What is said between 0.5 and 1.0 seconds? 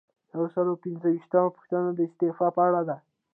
سل او